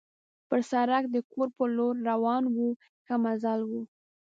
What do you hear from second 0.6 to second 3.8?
سړک د کور په لور روان وو، ښه مزل